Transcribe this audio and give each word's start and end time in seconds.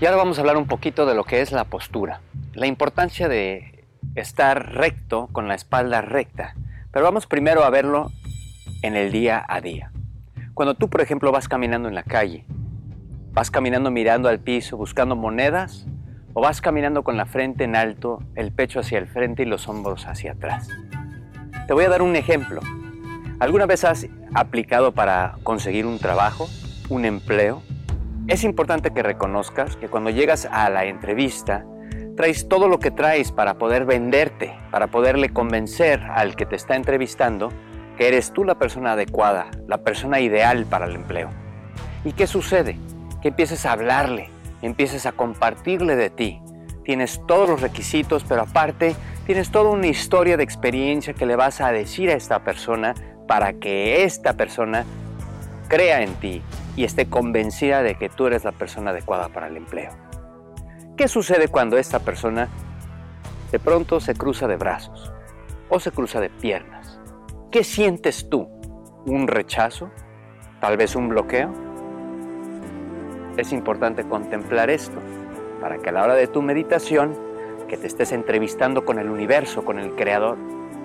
Y 0.00 0.06
ahora 0.06 0.16
vamos 0.16 0.38
a 0.38 0.40
hablar 0.40 0.56
un 0.56 0.66
poquito 0.66 1.04
de 1.04 1.14
lo 1.14 1.24
que 1.24 1.42
es 1.42 1.52
la 1.52 1.64
postura, 1.64 2.22
la 2.54 2.66
importancia 2.66 3.28
de 3.28 3.84
estar 4.14 4.72
recto 4.72 5.28
con 5.30 5.46
la 5.46 5.54
espalda 5.54 6.00
recta. 6.00 6.54
Pero 6.90 7.04
vamos 7.04 7.26
primero 7.26 7.64
a 7.64 7.70
verlo 7.70 8.10
en 8.80 8.96
el 8.96 9.12
día 9.12 9.44
a 9.46 9.60
día. 9.60 9.92
Cuando 10.54 10.74
tú, 10.74 10.88
por 10.88 11.02
ejemplo, 11.02 11.32
vas 11.32 11.48
caminando 11.48 11.86
en 11.86 11.94
la 11.94 12.02
calle, 12.02 12.46
vas 13.32 13.50
caminando 13.50 13.90
mirando 13.90 14.30
al 14.30 14.40
piso, 14.40 14.78
buscando 14.78 15.16
monedas, 15.16 15.86
o 16.32 16.40
vas 16.40 16.62
caminando 16.62 17.04
con 17.04 17.18
la 17.18 17.26
frente 17.26 17.64
en 17.64 17.76
alto, 17.76 18.22
el 18.36 18.52
pecho 18.52 18.80
hacia 18.80 18.98
el 18.98 19.06
frente 19.06 19.42
y 19.42 19.46
los 19.46 19.68
hombros 19.68 20.06
hacia 20.06 20.32
atrás. 20.32 20.68
Te 21.66 21.74
voy 21.74 21.84
a 21.84 21.90
dar 21.90 22.00
un 22.00 22.16
ejemplo. 22.16 22.62
¿Alguna 23.38 23.66
vez 23.66 23.84
has 23.84 24.06
aplicado 24.32 24.92
para 24.92 25.36
conseguir 25.42 25.84
un 25.84 25.98
trabajo, 25.98 26.48
un 26.88 27.04
empleo? 27.04 27.62
Es 28.30 28.44
importante 28.44 28.92
que 28.92 29.02
reconozcas 29.02 29.74
que 29.74 29.88
cuando 29.88 30.08
llegas 30.08 30.46
a 30.52 30.70
la 30.70 30.84
entrevista, 30.84 31.66
traes 32.16 32.48
todo 32.48 32.68
lo 32.68 32.78
que 32.78 32.92
traes 32.92 33.32
para 33.32 33.54
poder 33.54 33.84
venderte, 33.86 34.56
para 34.70 34.86
poderle 34.86 35.30
convencer 35.30 36.00
al 36.04 36.36
que 36.36 36.46
te 36.46 36.54
está 36.54 36.76
entrevistando 36.76 37.48
que 37.98 38.06
eres 38.06 38.32
tú 38.32 38.44
la 38.44 38.54
persona 38.54 38.92
adecuada, 38.92 39.50
la 39.66 39.78
persona 39.78 40.20
ideal 40.20 40.64
para 40.66 40.86
el 40.86 40.94
empleo. 40.94 41.28
¿Y 42.04 42.12
qué 42.12 42.28
sucede? 42.28 42.78
Que 43.20 43.30
empieces 43.30 43.66
a 43.66 43.72
hablarle, 43.72 44.30
empieces 44.62 45.06
a 45.06 45.12
compartirle 45.12 45.96
de 45.96 46.10
ti. 46.10 46.40
Tienes 46.84 47.20
todos 47.26 47.48
los 47.48 47.60
requisitos, 47.60 48.24
pero 48.28 48.42
aparte 48.42 48.94
tienes 49.26 49.50
toda 49.50 49.70
una 49.70 49.88
historia 49.88 50.36
de 50.36 50.44
experiencia 50.44 51.14
que 51.14 51.26
le 51.26 51.34
vas 51.34 51.60
a 51.60 51.72
decir 51.72 52.10
a 52.10 52.14
esta 52.14 52.44
persona 52.44 52.94
para 53.26 53.54
que 53.54 54.04
esta 54.04 54.34
persona 54.34 54.84
crea 55.66 56.02
en 56.02 56.14
ti 56.14 56.42
y 56.76 56.84
esté 56.84 57.06
convencida 57.08 57.82
de 57.82 57.96
que 57.96 58.08
tú 58.08 58.26
eres 58.26 58.44
la 58.44 58.52
persona 58.52 58.90
adecuada 58.90 59.28
para 59.28 59.48
el 59.48 59.56
empleo. 59.56 59.90
¿Qué 60.96 61.08
sucede 61.08 61.48
cuando 61.48 61.78
esta 61.78 62.00
persona 62.00 62.48
de 63.50 63.58
pronto 63.58 64.00
se 64.00 64.14
cruza 64.14 64.46
de 64.46 64.56
brazos 64.56 65.12
o 65.68 65.80
se 65.80 65.90
cruza 65.90 66.20
de 66.20 66.30
piernas? 66.30 67.00
¿Qué 67.50 67.64
sientes 67.64 68.28
tú? 68.28 68.48
¿Un 69.06 69.26
rechazo? 69.26 69.90
¿Tal 70.60 70.76
vez 70.76 70.94
un 70.94 71.08
bloqueo? 71.08 71.52
Es 73.36 73.52
importante 73.52 74.04
contemplar 74.04 74.70
esto 74.70 74.98
para 75.60 75.78
que 75.78 75.88
a 75.88 75.92
la 75.92 76.04
hora 76.04 76.14
de 76.14 76.26
tu 76.26 76.42
meditación, 76.42 77.16
que 77.68 77.76
te 77.76 77.86
estés 77.86 78.12
entrevistando 78.12 78.84
con 78.84 78.98
el 78.98 79.08
universo, 79.08 79.64
con 79.64 79.78
el 79.78 79.94
Creador, 79.94 80.36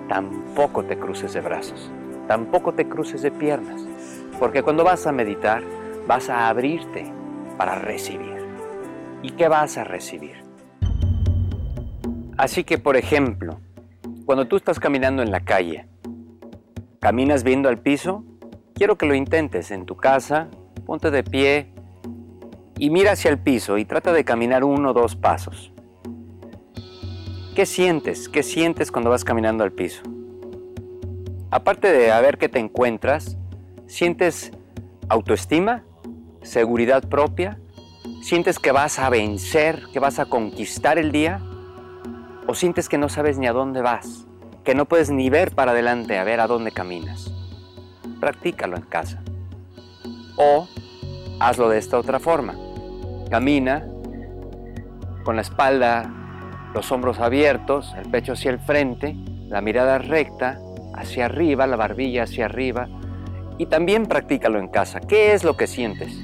tampoco 0.08 0.84
te 0.84 0.98
cruces 0.98 1.32
de 1.34 1.40
brazos 1.40 1.90
tampoco 2.26 2.74
te 2.74 2.88
cruces 2.88 3.22
de 3.22 3.30
piernas, 3.30 3.86
porque 4.38 4.62
cuando 4.62 4.84
vas 4.84 5.06
a 5.06 5.12
meditar 5.12 5.62
vas 6.06 6.28
a 6.28 6.48
abrirte 6.48 7.04
para 7.56 7.76
recibir. 7.76 8.36
¿Y 9.22 9.30
qué 9.30 9.48
vas 9.48 9.78
a 9.78 9.84
recibir? 9.84 10.44
Así 12.36 12.64
que, 12.64 12.78
por 12.78 12.96
ejemplo, 12.96 13.58
cuando 14.24 14.46
tú 14.46 14.56
estás 14.56 14.78
caminando 14.78 15.22
en 15.22 15.30
la 15.30 15.40
calle, 15.40 15.86
caminas 17.00 17.42
viendo 17.44 17.68
al 17.68 17.78
piso, 17.78 18.24
quiero 18.74 18.98
que 18.98 19.06
lo 19.06 19.14
intentes 19.14 19.70
en 19.70 19.86
tu 19.86 19.96
casa, 19.96 20.48
ponte 20.84 21.10
de 21.10 21.24
pie 21.24 21.72
y 22.78 22.90
mira 22.90 23.12
hacia 23.12 23.30
el 23.30 23.38
piso 23.38 23.78
y 23.78 23.84
trata 23.84 24.12
de 24.12 24.24
caminar 24.24 24.64
uno 24.64 24.90
o 24.90 24.92
dos 24.92 25.16
pasos. 25.16 25.72
¿Qué 27.54 27.64
sientes? 27.64 28.28
¿Qué 28.28 28.42
sientes 28.42 28.92
cuando 28.92 29.08
vas 29.08 29.24
caminando 29.24 29.64
al 29.64 29.72
piso? 29.72 30.02
aparte 31.50 31.90
de 31.90 32.12
a 32.12 32.20
ver 32.20 32.38
qué 32.38 32.48
te 32.48 32.58
encuentras, 32.58 33.36
¿sientes 33.86 34.52
autoestima? 35.08 35.84
¿Seguridad 36.42 37.08
propia? 37.08 37.58
¿Sientes 38.22 38.58
que 38.58 38.72
vas 38.72 38.98
a 38.98 39.10
vencer, 39.10 39.82
que 39.92 39.98
vas 39.98 40.18
a 40.18 40.26
conquistar 40.26 40.98
el 40.98 41.12
día? 41.12 41.40
¿O 42.46 42.54
sientes 42.54 42.88
que 42.88 42.98
no 42.98 43.08
sabes 43.08 43.38
ni 43.38 43.46
a 43.46 43.52
dónde 43.52 43.82
vas? 43.82 44.26
Que 44.64 44.74
no 44.74 44.86
puedes 44.86 45.10
ni 45.10 45.30
ver 45.30 45.54
para 45.54 45.72
adelante 45.72 46.18
a 46.18 46.24
ver 46.24 46.40
a 46.40 46.46
dónde 46.46 46.72
caminas. 46.72 47.32
Practícalo 48.20 48.76
en 48.76 48.82
casa. 48.82 49.22
O 50.36 50.68
hazlo 51.40 51.68
de 51.68 51.78
esta 51.78 51.98
otra 51.98 52.18
forma. 52.18 52.54
Camina 53.30 53.86
con 55.24 55.36
la 55.36 55.42
espalda, 55.42 56.12
los 56.72 56.92
hombros 56.92 57.18
abiertos, 57.18 57.92
el 57.98 58.08
pecho 58.10 58.34
hacia 58.34 58.52
el 58.52 58.60
frente, 58.60 59.16
la 59.48 59.60
mirada 59.60 59.98
recta, 59.98 60.60
hacia 60.94 61.24
arriba, 61.24 61.66
la 61.66 61.76
barbilla 61.76 62.24
hacia 62.24 62.44
arriba. 62.44 62.88
Y 63.58 63.66
también 63.66 64.06
practícalo 64.06 64.58
en 64.58 64.68
casa. 64.68 65.00
¿Qué 65.00 65.32
es 65.32 65.44
lo 65.44 65.56
que 65.56 65.66
sientes? 65.66 66.18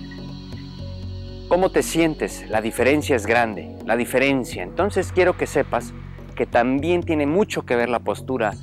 ¿Cómo 1.49 1.71
te 1.71 1.83
sientes? 1.83 2.49
La 2.49 2.61
diferencia 2.61 3.17
es 3.17 3.27
grande, 3.27 3.77
la 3.85 3.97
diferencia. 3.97 4.63
Entonces 4.63 5.13
quiero 5.13 5.37
que 5.37 5.47
sepas 5.47 5.93
que 6.35 6.47
también 6.47 7.03
tiene 7.03 7.27
mucho 7.27 7.67
que 7.67 7.77
ver 7.77 7.89
la 7.89 8.01
postura 8.01 8.55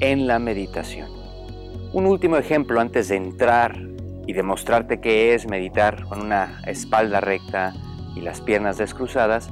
en 0.00 0.26
la 0.26 0.38
meditación. 0.38 1.10
Un 1.92 2.06
último 2.06 2.36
ejemplo 2.36 2.80
antes 2.80 3.08
de 3.08 3.16
entrar 3.16 3.76
y 4.26 4.32
demostrarte 4.32 5.00
qué 5.00 5.34
es 5.34 5.46
meditar 5.46 6.04
con 6.04 6.20
una 6.20 6.60
espalda 6.66 7.20
recta 7.20 7.74
y 8.14 8.20
las 8.20 8.40
piernas 8.40 8.76
descruzadas. 8.76 9.50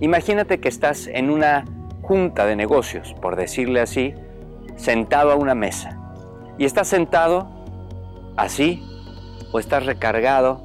Imagínate 0.00 0.60
que 0.60 0.68
estás 0.68 1.06
en 1.06 1.30
una 1.30 1.64
junta 2.02 2.44
de 2.44 2.56
negocios, 2.56 3.14
por 3.20 3.36
decirle 3.36 3.80
así, 3.80 4.14
sentado 4.76 5.30
a 5.30 5.36
una 5.36 5.54
mesa. 5.54 5.98
Y 6.58 6.64
estás 6.64 6.88
sentado 6.88 7.59
así 8.40 8.82
o 9.52 9.58
estás 9.58 9.84
recargado 9.86 10.62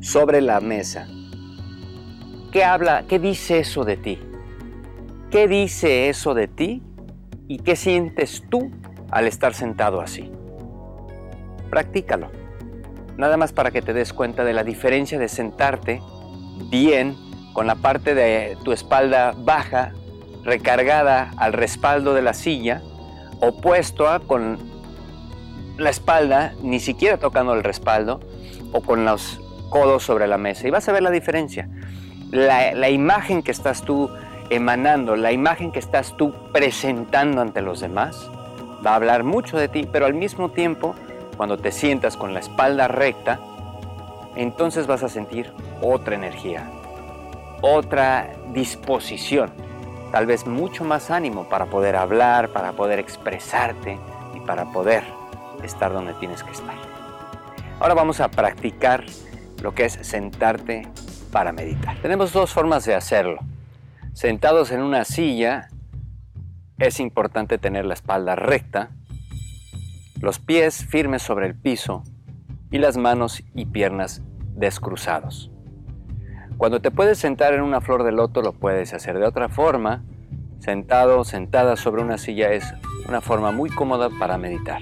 sobre 0.00 0.40
la 0.40 0.60
mesa. 0.60 1.06
¿Qué 2.50 2.64
habla? 2.64 3.04
¿Qué 3.08 3.18
dice 3.18 3.58
eso 3.58 3.84
de 3.84 3.96
ti? 3.96 4.18
¿Qué 5.30 5.48
dice 5.48 6.08
eso 6.08 6.34
de 6.34 6.48
ti? 6.48 6.82
¿Y 7.48 7.58
qué 7.58 7.76
sientes 7.76 8.42
tú 8.50 8.70
al 9.10 9.26
estar 9.26 9.54
sentado 9.54 10.00
así? 10.00 10.30
Practícalo. 11.70 12.30
Nada 13.16 13.36
más 13.36 13.52
para 13.52 13.70
que 13.70 13.82
te 13.82 13.92
des 13.92 14.12
cuenta 14.12 14.44
de 14.44 14.52
la 14.52 14.64
diferencia 14.64 15.18
de 15.18 15.28
sentarte 15.28 16.00
bien 16.70 17.16
con 17.52 17.66
la 17.66 17.76
parte 17.76 18.14
de 18.14 18.56
tu 18.64 18.72
espalda 18.72 19.34
baja 19.36 19.92
recargada 20.44 21.30
al 21.36 21.52
respaldo 21.52 22.14
de 22.14 22.22
la 22.22 22.34
silla, 22.34 22.82
opuesto 23.40 24.08
a 24.08 24.20
con 24.20 24.71
la 25.76 25.90
espalda 25.90 26.54
ni 26.62 26.80
siquiera 26.80 27.16
tocando 27.18 27.54
el 27.54 27.62
respaldo 27.62 28.20
o 28.72 28.80
con 28.80 29.04
los 29.04 29.40
codos 29.70 30.02
sobre 30.02 30.26
la 30.26 30.38
mesa. 30.38 30.66
Y 30.66 30.70
vas 30.70 30.88
a 30.88 30.92
ver 30.92 31.02
la 31.02 31.10
diferencia. 31.10 31.68
La, 32.30 32.88
imagen 32.88 33.42
que 33.42 33.50
estás 33.50 33.82
tú 33.82 34.10
emanando, 34.50 35.16
la 35.16 35.32
imagen 35.32 35.72
que 35.72 35.78
estás 35.78 36.16
tú 36.16 36.34
presentando 36.52 37.40
ante 37.40 37.60
los 37.60 37.80
demás, 37.80 38.30
va 38.84 38.92
a 38.92 38.94
hablar 38.96 39.22
mucho 39.22 39.58
de 39.58 39.68
ti, 39.68 39.88
pero 39.90 40.06
al 40.06 40.14
mismo 40.14 40.50
tiempo, 40.50 40.94
cuando 41.36 41.58
te 41.58 41.72
sientas 41.72 42.16
con 42.16 42.32
la 42.32 42.40
espalda 42.40 42.88
recta, 42.88 43.38
entonces 44.34 44.86
vas 44.86 45.02
a 45.02 45.08
sentir 45.08 45.52
otra 45.82 46.14
energía, 46.14 46.70
otra 47.60 48.30
disposición 48.54 49.50
tal 50.12 50.26
vez 50.26 50.46
mucho 50.46 50.84
más 50.84 51.10
ánimo 51.10 51.48
para 51.48 51.66
poder 51.66 51.96
hablar, 51.96 52.50
para 52.50 52.72
poder 52.72 52.98
expresarte 52.98 53.98
y 54.36 54.40
para 54.40 54.66
poder 54.66 55.02
estar 55.62 55.92
donde 55.92 56.14
tienes 56.14 56.42
que 56.42 56.52
estar. 56.52 56.74
Ahora 57.80 57.94
vamos 57.94 58.20
a 58.20 58.28
practicar 58.28 59.04
lo 59.62 59.74
que 59.74 59.86
es 59.86 59.94
sentarte 60.02 60.88
para 61.32 61.52
meditar. 61.52 61.96
Tenemos 62.02 62.32
dos 62.32 62.52
formas 62.52 62.84
de 62.84 62.94
hacerlo. 62.94 63.40
Sentados 64.12 64.70
en 64.70 64.82
una 64.82 65.04
silla 65.04 65.68
es 66.78 67.00
importante 67.00 67.58
tener 67.58 67.84
la 67.84 67.94
espalda 67.94 68.36
recta, 68.36 68.90
los 70.20 70.38
pies 70.38 70.84
firmes 70.84 71.22
sobre 71.22 71.46
el 71.46 71.54
piso 71.54 72.02
y 72.70 72.78
las 72.78 72.96
manos 72.96 73.42
y 73.54 73.66
piernas 73.66 74.22
descruzados. 74.54 75.50
Cuando 76.56 76.80
te 76.80 76.90
puedes 76.90 77.18
sentar 77.18 77.54
en 77.54 77.62
una 77.62 77.80
flor 77.80 78.04
de 78.04 78.12
loto 78.12 78.42
lo 78.42 78.52
puedes 78.52 78.92
hacer 78.94 79.18
de 79.18 79.26
otra 79.26 79.48
forma. 79.48 80.04
Sentado 80.60 81.18
o 81.18 81.24
sentada 81.24 81.76
sobre 81.76 82.02
una 82.02 82.18
silla 82.18 82.52
es 82.52 82.72
una 83.08 83.20
forma 83.20 83.50
muy 83.50 83.68
cómoda 83.68 84.10
para 84.20 84.38
meditar. 84.38 84.80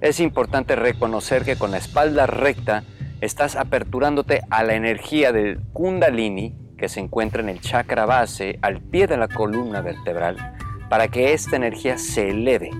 Es 0.00 0.20
importante 0.20 0.76
reconocer 0.76 1.44
que 1.44 1.56
con 1.56 1.70
la 1.70 1.78
espalda 1.78 2.26
recta 2.26 2.84
estás 3.20 3.56
aperturándote 3.56 4.42
a 4.50 4.62
la 4.62 4.74
energía 4.74 5.32
del 5.32 5.60
kundalini 5.72 6.54
que 6.76 6.88
se 6.88 7.00
encuentra 7.00 7.40
en 7.40 7.48
el 7.48 7.60
chakra 7.60 8.04
base 8.04 8.58
al 8.60 8.82
pie 8.82 9.06
de 9.06 9.16
la 9.16 9.28
columna 9.28 9.80
vertebral 9.80 10.54
para 10.90 11.08
que 11.08 11.32
esta 11.32 11.56
energía 11.56 11.96
se 11.96 12.28
eleve 12.28 12.70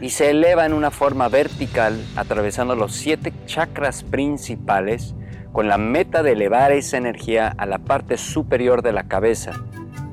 y 0.00 0.10
se 0.10 0.30
eleva 0.30 0.64
en 0.64 0.72
una 0.72 0.90
forma 0.90 1.28
vertical 1.28 2.02
atravesando 2.16 2.74
los 2.74 2.94
siete 2.94 3.32
chakras 3.44 4.02
principales 4.02 5.14
con 5.52 5.68
la 5.68 5.78
meta 5.78 6.22
de 6.22 6.32
elevar 6.32 6.72
esa 6.72 6.96
energía 6.96 7.54
a 7.56 7.66
la 7.66 7.78
parte 7.78 8.16
superior 8.16 8.82
de 8.82 8.92
la 8.92 9.04
cabeza, 9.04 9.52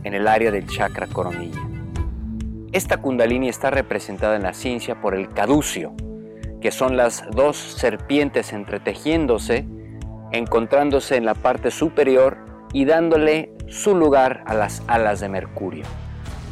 en 0.03 0.13
el 0.13 0.27
área 0.27 0.51
del 0.51 0.67
chakra 0.67 1.07
coronilla. 1.07 1.59
Esta 2.71 2.97
kundalini 2.97 3.49
está 3.49 3.71
representada 3.71 4.35
en 4.35 4.43
la 4.43 4.53
ciencia 4.53 5.01
por 5.01 5.15
el 5.15 5.33
caducio, 5.33 5.93
que 6.61 6.71
son 6.71 6.95
las 6.95 7.23
dos 7.31 7.57
serpientes 7.57 8.53
entretejiéndose 8.53 9.65
encontrándose 10.31 11.17
en 11.17 11.25
la 11.25 11.33
parte 11.33 11.71
superior 11.71 12.37
y 12.73 12.85
dándole 12.85 13.51
su 13.67 13.95
lugar 13.95 14.43
a 14.47 14.53
las 14.53 14.83
alas 14.87 15.19
de 15.19 15.29
Mercurio, 15.29 15.85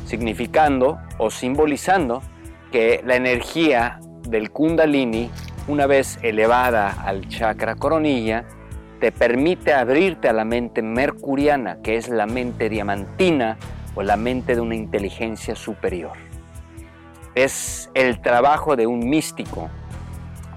significando 0.05 0.99
o 1.17 1.31
simbolizando 1.31 2.21
que 2.71 3.01
la 3.05 3.15
energía 3.15 3.99
del 4.27 4.51
kundalini, 4.51 5.29
una 5.67 5.87
vez 5.87 6.19
elevada 6.21 6.91
al 7.03 7.27
chakra 7.27 7.75
coronilla, 7.75 8.45
te 8.99 9.11
permite 9.11 9.73
abrirte 9.73 10.27
a 10.27 10.33
la 10.33 10.43
mente 10.43 10.81
mercuriana, 10.81 11.81
que 11.81 11.95
es 11.95 12.09
la 12.09 12.25
mente 12.25 12.69
diamantina 12.69 13.57
o 13.95 14.03
la 14.03 14.17
mente 14.17 14.55
de 14.55 14.61
una 14.61 14.75
inteligencia 14.75 15.55
superior. 15.55 16.11
Es 17.33 17.89
el 17.93 18.19
trabajo 18.19 18.75
de 18.75 18.87
un 18.87 19.09
místico 19.09 19.69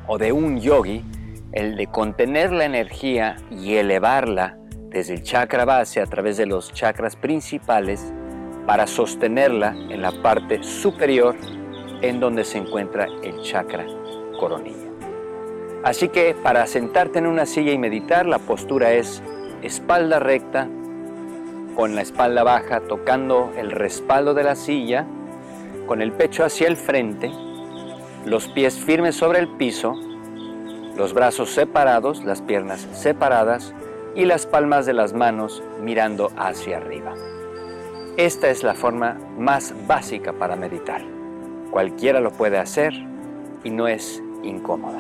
o 0.06 0.18
de 0.18 0.32
un 0.32 0.60
yogi 0.60 1.04
el 1.52 1.76
de 1.76 1.86
contener 1.86 2.52
la 2.52 2.64
energía 2.64 3.36
y 3.50 3.74
elevarla 3.74 4.56
desde 4.88 5.14
el 5.14 5.22
chakra 5.22 5.64
base 5.64 6.00
a 6.00 6.06
través 6.06 6.36
de 6.36 6.46
los 6.46 6.72
chakras 6.72 7.16
principales 7.16 8.12
para 8.66 8.86
sostenerla 8.86 9.74
en 9.90 10.02
la 10.02 10.12
parte 10.22 10.62
superior 10.62 11.36
en 12.00 12.20
donde 12.20 12.44
se 12.44 12.58
encuentra 12.58 13.06
el 13.22 13.40
chakra 13.42 13.86
coronilla. 14.38 14.90
Así 15.84 16.08
que 16.08 16.34
para 16.42 16.66
sentarte 16.66 17.18
en 17.18 17.26
una 17.26 17.44
silla 17.44 17.72
y 17.72 17.78
meditar, 17.78 18.26
la 18.26 18.38
postura 18.38 18.92
es 18.92 19.22
espalda 19.62 20.20
recta, 20.20 20.68
con 21.74 21.94
la 21.94 22.02
espalda 22.02 22.42
baja 22.42 22.80
tocando 22.80 23.52
el 23.56 23.70
respaldo 23.70 24.34
de 24.34 24.44
la 24.44 24.54
silla, 24.54 25.06
con 25.86 26.00
el 26.00 26.12
pecho 26.12 26.44
hacia 26.44 26.68
el 26.68 26.76
frente, 26.76 27.32
los 28.24 28.48
pies 28.48 28.74
firmes 28.74 29.16
sobre 29.16 29.40
el 29.40 29.48
piso, 29.48 29.94
los 30.96 31.12
brazos 31.12 31.50
separados, 31.50 32.24
las 32.24 32.42
piernas 32.42 32.86
separadas 32.92 33.74
y 34.14 34.24
las 34.24 34.46
palmas 34.46 34.86
de 34.86 34.92
las 34.92 35.12
manos 35.12 35.62
mirando 35.80 36.30
hacia 36.36 36.76
arriba. 36.76 37.14
Esta 38.16 38.50
es 38.50 38.62
la 38.62 38.74
forma 38.74 39.18
más 39.38 39.74
básica 39.86 40.32
para 40.34 40.54
meditar. 40.54 41.02
Cualquiera 41.70 42.20
lo 42.20 42.30
puede 42.30 42.58
hacer 42.58 42.92
y 43.64 43.70
no 43.70 43.88
es 43.88 44.22
incómoda. 44.42 44.98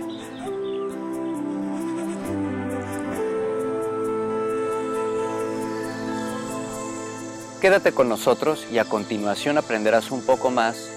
Quédate 7.60 7.92
con 7.92 8.08
nosotros 8.08 8.66
y 8.72 8.78
a 8.78 8.84
continuación 8.84 9.56
aprenderás 9.56 10.10
un 10.10 10.22
poco 10.22 10.50
más 10.50 10.90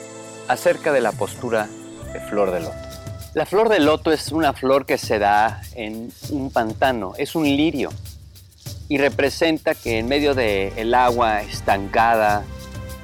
acerca 0.48 0.92
de 0.92 1.01
la 1.01 1.12
postura 1.12 1.68
de 2.15 2.21
flor 2.21 2.51
de 2.51 2.62
loto. 2.62 2.75
La 3.33 3.45
flor 3.45 3.67
de 3.67 3.79
loto 3.79 4.13
es 4.13 4.31
una 4.31 4.53
flor 4.53 4.85
que 4.85 4.97
se 4.97 5.19
da 5.19 5.62
en 5.75 6.12
un 6.29 6.50
pantano, 6.50 7.13
es 7.17 7.35
un 7.35 7.44
lirio 7.44 7.89
y 8.88 8.97
representa 8.97 9.75
que 9.75 10.00
en 10.00 10.07
medio 10.07 10.33
del 10.33 10.94
agua 10.94 11.41
estancada, 11.41 12.44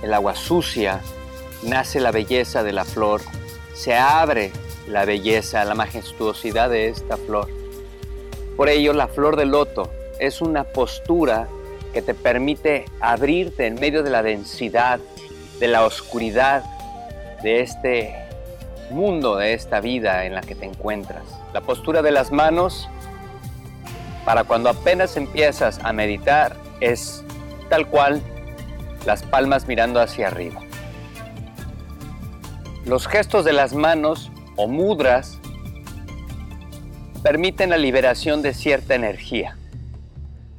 el 0.01 0.13
agua 0.13 0.35
sucia, 0.35 1.01
nace 1.63 1.99
la 1.99 2.11
belleza 2.11 2.63
de 2.63 2.71
la 2.71 2.85
flor, 2.85 3.21
se 3.73 3.95
abre 3.95 4.53
la 4.87 5.03
belleza, 5.03 5.65
la 5.65 5.75
majestuosidad 5.75 6.69
de 6.69 6.87
esta 6.87 7.17
flor. 7.17 7.49
Por 8.55 8.69
ello, 8.69 8.93
la 8.93 9.09
flor 9.09 9.35
de 9.35 9.45
loto 9.45 9.91
es 10.19 10.39
una 10.39 10.63
postura 10.63 11.49
que 11.91 12.01
te 12.01 12.13
permite 12.13 12.85
abrirte 13.01 13.67
en 13.67 13.75
medio 13.75 14.03
de 14.03 14.09
la 14.09 14.23
densidad, 14.23 15.01
de 15.59 15.67
la 15.67 15.83
oscuridad 15.83 16.63
de 17.43 17.61
este 17.61 18.30
mundo, 18.91 19.37
de 19.37 19.53
esta 19.53 19.79
vida 19.81 20.25
en 20.25 20.35
la 20.35 20.41
que 20.41 20.55
te 20.55 20.65
encuentras. 20.65 21.23
La 21.53 21.61
postura 21.61 22.01
de 22.01 22.11
las 22.11 22.31
manos, 22.31 22.89
para 24.25 24.43
cuando 24.43 24.69
apenas 24.69 25.17
empiezas 25.17 25.79
a 25.83 25.93
meditar, 25.93 26.55
es 26.79 27.23
tal 27.69 27.87
cual 27.87 28.21
las 29.05 29.23
palmas 29.23 29.67
mirando 29.67 29.99
hacia 29.99 30.27
arriba. 30.27 30.61
Los 32.85 33.07
gestos 33.07 33.45
de 33.45 33.53
las 33.53 33.73
manos 33.73 34.31
o 34.55 34.67
mudras 34.67 35.39
permiten 37.23 37.69
la 37.69 37.77
liberación 37.77 38.41
de 38.41 38.53
cierta 38.53 38.95
energía. 38.95 39.57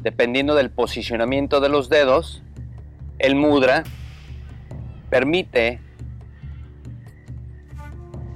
Dependiendo 0.01 0.55
del 0.55 0.71
posicionamiento 0.71 1.61
de 1.61 1.69
los 1.69 1.89
dedos, 1.89 2.43
el 3.19 3.35
mudra 3.35 3.85
permite 5.11 5.81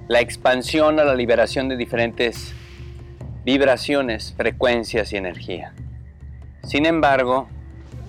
la 0.08 0.20
expansión 0.20 0.98
o 0.98 1.04
la 1.04 1.14
liberación 1.14 1.68
de 1.68 1.76
diferentes 1.76 2.54
vibraciones, 3.44 4.34
frecuencias 4.36 5.12
y 5.12 5.16
energía. 5.16 5.72
Sin 6.62 6.86
embargo, 6.86 7.48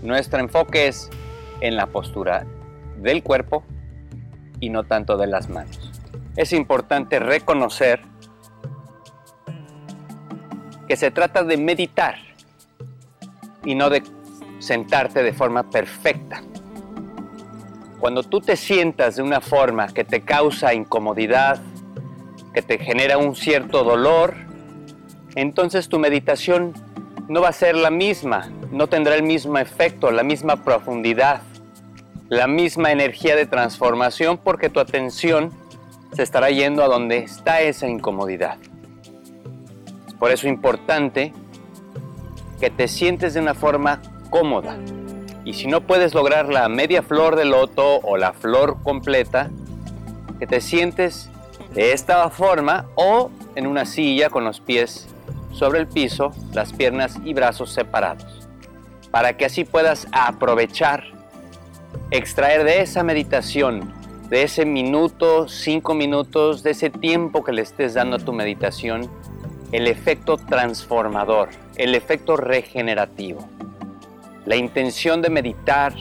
nuestro 0.01 0.39
enfoque 0.39 0.87
es 0.87 1.09
en 1.61 1.75
la 1.75 1.87
postura 1.87 2.45
del 2.97 3.23
cuerpo 3.23 3.63
y 4.59 4.69
no 4.69 4.83
tanto 4.83 5.17
de 5.17 5.27
las 5.27 5.49
manos. 5.49 5.91
Es 6.35 6.53
importante 6.53 7.19
reconocer 7.19 8.01
que 10.87 10.95
se 10.95 11.11
trata 11.11 11.43
de 11.43 11.57
meditar 11.57 12.15
y 13.65 13.75
no 13.75 13.89
de 13.89 14.03
sentarte 14.59 15.23
de 15.23 15.33
forma 15.33 15.69
perfecta. 15.69 16.41
Cuando 17.99 18.23
tú 18.23 18.39
te 18.39 18.55
sientas 18.55 19.15
de 19.15 19.23
una 19.23 19.41
forma 19.41 19.87
que 19.87 20.03
te 20.03 20.21
causa 20.21 20.73
incomodidad, 20.73 21.59
que 22.57 22.61
te 22.63 22.83
genera 22.83 23.19
un 23.19 23.35
cierto 23.35 23.83
dolor, 23.83 24.33
entonces 25.35 25.89
tu 25.89 25.99
meditación 25.99 26.73
no 27.27 27.41
va 27.41 27.49
a 27.49 27.53
ser 27.53 27.75
la 27.75 27.91
misma, 27.91 28.49
no 28.71 28.87
tendrá 28.87 29.13
el 29.13 29.21
mismo 29.21 29.59
efecto, 29.59 30.09
la 30.09 30.23
misma 30.23 30.63
profundidad 30.63 31.41
la 32.29 32.47
misma 32.47 32.91
energía 32.91 33.35
de 33.35 33.45
transformación 33.45 34.37
porque 34.37 34.69
tu 34.69 34.79
atención 34.79 35.51
se 36.13 36.23
estará 36.23 36.49
yendo 36.49 36.83
a 36.83 36.87
donde 36.87 37.19
está 37.19 37.61
esa 37.61 37.87
incomodidad. 37.87 38.57
por 40.19 40.31
eso 40.31 40.47
importante 40.47 41.31
que 42.59 42.71
te 42.71 42.87
sientes 42.87 43.35
de 43.35 43.39
una 43.39 43.53
forma 43.53 44.01
cómoda. 44.31 44.77
Y 45.45 45.53
si 45.53 45.67
no 45.67 45.81
puedes 45.81 46.15
lograr 46.15 46.49
la 46.49 46.67
media 46.69 47.03
flor 47.03 47.35
de 47.35 47.45
loto 47.45 47.99
o 47.99 48.17
la 48.17 48.33
flor 48.33 48.81
completa, 48.81 49.51
que 50.39 50.47
te 50.47 50.59
sientes 50.59 51.29
de 51.73 51.93
esta 51.93 52.29
forma 52.29 52.85
o 52.95 53.29
en 53.55 53.67
una 53.67 53.85
silla 53.85 54.29
con 54.29 54.43
los 54.43 54.59
pies 54.59 55.07
sobre 55.51 55.79
el 55.79 55.87
piso, 55.87 56.31
las 56.53 56.73
piernas 56.73 57.17
y 57.23 57.33
brazos 57.33 57.71
separados, 57.71 58.47
para 59.11 59.35
que 59.37 59.45
así 59.45 59.63
puedas 59.65 60.07
aprovechar 60.11 61.03
extraer 62.11 62.63
de 62.63 62.81
esa 62.81 63.03
meditación, 63.03 63.93
de 64.29 64.43
ese 64.43 64.65
minuto, 64.65 65.47
cinco 65.47 65.93
minutos, 65.93 66.63
de 66.63 66.71
ese 66.71 66.89
tiempo 66.89 67.43
que 67.43 67.53
le 67.53 67.61
estés 67.61 67.93
dando 67.93 68.17
a 68.17 68.19
tu 68.19 68.33
meditación, 68.33 69.09
el 69.71 69.87
efecto 69.87 70.37
transformador, 70.37 71.49
el 71.75 71.95
efecto 71.95 72.37
regenerativo. 72.37 73.47
La 74.45 74.55
intención 74.55 75.21
de 75.21 75.29
meditar, 75.29 75.93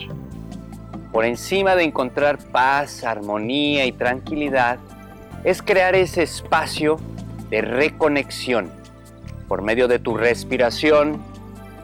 por 1.11 1.25
encima 1.25 1.75
de 1.75 1.83
encontrar 1.83 2.37
paz, 2.51 3.03
armonía 3.03 3.85
y 3.85 3.91
tranquilidad, 3.91 4.79
es 5.47 5.61
crear 5.61 5.95
ese 5.95 6.23
espacio 6.23 6.97
de 7.49 7.61
reconexión 7.61 8.69
por 9.47 9.61
medio 9.61 9.87
de 9.87 9.97
tu 9.97 10.17
respiración, 10.17 11.21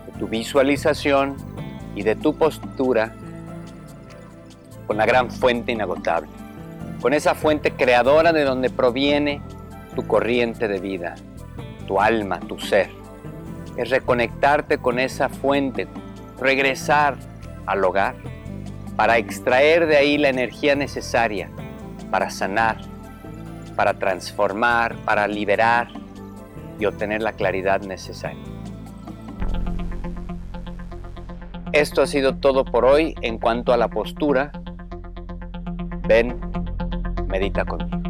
de 0.05 0.19
tu 0.19 0.27
visualización 0.27 1.37
y 1.95 2.03
de 2.03 2.17
tu 2.17 2.35
postura 2.35 3.15
con 4.85 4.97
la 4.97 5.05
gran 5.05 5.31
fuente 5.31 5.71
inagotable, 5.71 6.27
con 7.01 7.13
esa 7.13 7.35
fuente 7.35 7.71
creadora 7.71 8.33
de 8.33 8.43
donde 8.43 8.69
proviene 8.69 9.41
tu 9.95 10.05
corriente 10.07 10.67
de 10.67 10.81
vida, 10.81 11.15
tu 11.87 12.01
alma, 12.01 12.41
tu 12.41 12.59
ser. 12.59 12.89
Es 13.77 13.89
reconectarte 13.91 14.77
con 14.77 14.99
esa 14.99 15.29
fuente, 15.29 15.87
regresar 16.37 17.15
al 17.65 17.81
hogar 17.85 18.15
para 18.97 19.17
extraer 19.19 19.85
de 19.85 19.95
ahí 19.95 20.17
la 20.17 20.27
energía 20.27 20.75
necesaria 20.75 21.49
para 22.11 22.29
sanar, 22.29 22.91
para 23.75 23.93
transformar, 23.95 24.95
para 25.05 25.27
liberar 25.27 25.87
y 26.79 26.85
obtener 26.85 27.21
la 27.21 27.33
claridad 27.33 27.81
necesaria. 27.81 28.43
Esto 31.71 32.01
ha 32.01 32.07
sido 32.07 32.37
todo 32.37 32.65
por 32.65 32.85
hoy 32.85 33.15
en 33.21 33.39
cuanto 33.39 33.73
a 33.73 33.77
la 33.77 33.87
postura 33.87 34.51
Ven, 36.05 36.37
medita 37.29 37.63
conmigo. 37.63 38.02